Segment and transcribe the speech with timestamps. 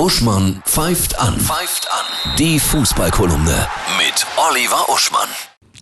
[0.00, 1.38] Uschmann pfeift an.
[1.38, 2.34] Pfeift an.
[2.38, 3.66] Die Fußballkolumne
[3.98, 5.28] mit Oliver Uschmann.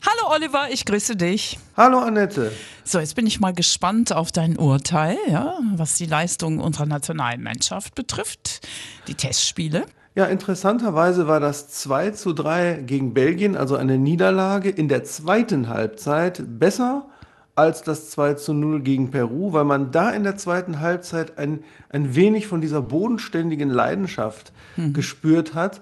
[0.05, 1.57] Hallo Oliver, ich grüße dich.
[1.77, 2.51] Hallo Annette.
[2.83, 7.95] So, jetzt bin ich mal gespannt auf dein Urteil, ja, was die Leistung unserer Nationalmannschaft
[7.95, 8.67] betrifft,
[9.07, 9.87] die Testspiele.
[10.17, 15.69] Ja, interessanterweise war das 2 zu 3 gegen Belgien, also eine Niederlage, in der zweiten
[15.69, 17.09] Halbzeit besser
[17.59, 21.65] als das 2 zu 0 gegen Peru, weil man da in der zweiten Halbzeit ein,
[21.91, 24.53] ein wenig von dieser bodenständigen Leidenschaft
[24.93, 25.81] gespürt hat,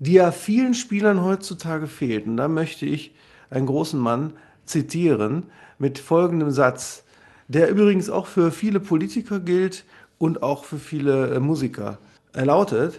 [0.00, 2.26] die ja vielen Spielern heutzutage fehlt.
[2.26, 3.14] Und da möchte ich
[3.50, 4.32] einen großen Mann
[4.66, 5.44] zitieren
[5.78, 7.04] mit folgendem Satz,
[7.46, 9.84] der übrigens auch für viele Politiker gilt
[10.18, 11.98] und auch für viele äh, Musiker.
[12.32, 12.98] Er lautet,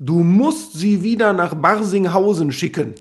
[0.00, 2.94] du musst sie wieder nach Barsinghausen schicken.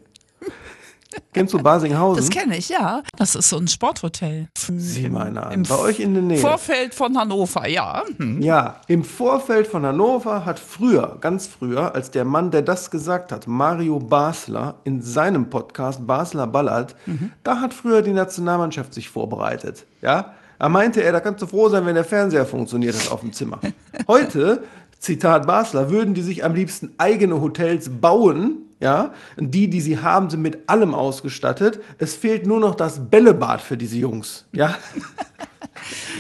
[1.34, 2.18] Kennst du Barsinghausen?
[2.18, 3.04] Das kenne ich, ja.
[3.18, 4.48] Das ist so ein Sporthotel.
[4.55, 5.52] Sieh mal an.
[5.52, 6.38] Im Bei euch in der Nähe.
[6.38, 8.04] Vorfeld von Hannover, ja.
[8.18, 8.41] Hm.
[8.41, 13.32] Ja, im Vorfeld von Hannover hat früher, ganz früher, als der Mann, der das gesagt
[13.32, 16.96] hat, Mario Basler, in seinem Podcast Basler Ballert,
[17.44, 19.85] da hat früher die Nationalmannschaft sich vorbereitet.
[20.01, 23.22] Ja, da meinte er, da kannst du froh sein, wenn der Fernseher funktioniert hat auf
[23.22, 23.60] dem Zimmer.
[24.07, 24.63] Heute,
[24.99, 28.57] Zitat Basler, würden die sich am liebsten eigene Hotels bauen.
[28.86, 31.80] Ja, die, die sie haben, sind mit allem ausgestattet.
[31.98, 34.46] Es fehlt nur noch das Bällebad für diese Jungs.
[34.52, 34.76] Ja.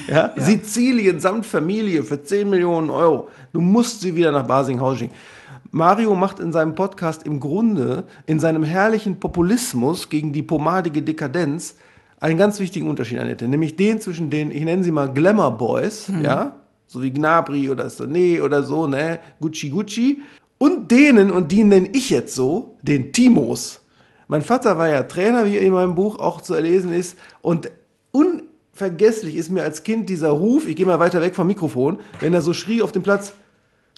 [0.07, 0.33] Ja?
[0.35, 3.29] Sizilien samt Familie für 10 Millionen Euro.
[3.53, 5.15] Du musst sie wieder nach Basinghausen schicken.
[5.71, 11.77] Mario macht in seinem Podcast im Grunde, in seinem herrlichen Populismus gegen die pomadige Dekadenz,
[12.19, 13.47] einen ganz wichtigen Unterschied, Annette.
[13.47, 16.55] Nämlich den zwischen den, ich nenne sie mal Glamour Boys, ja,
[16.85, 20.21] so wie Gnabry oder Sané oder so, ne, Gucci Gucci,
[20.57, 23.81] und denen, und die nenne ich jetzt so, den Timos.
[24.27, 27.69] Mein Vater war ja Trainer, wie in meinem Buch auch zu erlesen ist, und
[28.11, 32.33] unvergesslich ist mir als Kind dieser Ruf, ich gehe mal weiter weg vom Mikrofon, wenn
[32.33, 33.33] er so schrie auf dem Platz,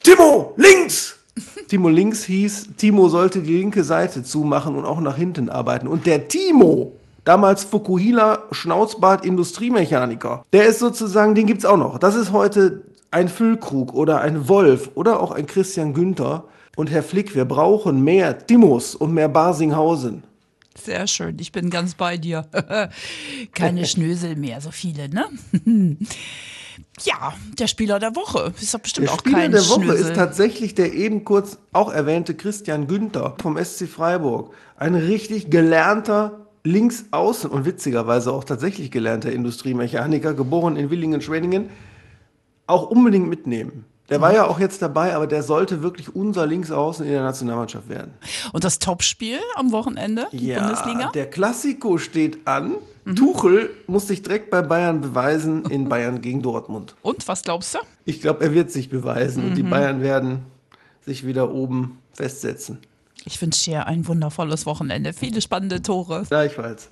[0.03, 1.15] Timo, links!
[1.67, 5.87] Timo links hieß, Timo sollte die linke Seite zumachen und auch nach hinten arbeiten.
[5.87, 11.99] Und der Timo, damals Fukuhila Schnauzbart Industriemechaniker, der ist sozusagen, den gibt's auch noch.
[11.99, 12.81] Das ist heute
[13.17, 16.43] ein Füllkrug oder ein Wolf oder auch ein Christian Günther.
[16.75, 20.23] Und Herr Flick, wir brauchen mehr Timos und mehr Barsinghausen.
[20.79, 22.45] Sehr schön, ich bin ganz bei dir.
[23.55, 25.25] Keine Schnösel mehr, so viele, ne?
[27.03, 30.05] ja, der Spieler der Woche ist doch bestimmt Der auch Spieler kein der Woche Schnösel.
[30.05, 34.53] ist tatsächlich der eben kurz auch erwähnte Christian Günther vom SC Freiburg.
[34.75, 41.71] Ein richtig gelernter Linksaußen und witzigerweise auch tatsächlich gelernter Industriemechaniker, geboren in Willingen-Schwenningen,
[42.67, 43.85] auch unbedingt mitnehmen.
[44.09, 47.89] Der war ja auch jetzt dabei, aber der sollte wirklich unser Linksaußen in der Nationalmannschaft
[47.89, 48.13] werden.
[48.53, 51.11] Und das Topspiel am Wochenende, die Bundesliga?
[51.13, 52.75] der Klassiko steht an.
[53.15, 56.95] Tuchel muss sich direkt bei Bayern beweisen in Bayern gegen Dortmund.
[57.01, 57.79] Und was glaubst du?
[58.05, 60.45] Ich glaube, er wird sich beweisen und die Bayern werden
[61.05, 62.79] sich wieder oben festsetzen.
[63.25, 65.11] Ich wünsche dir ein wundervolles Wochenende.
[65.13, 66.23] Viele spannende Tore.
[66.29, 66.89] Gleichfalls.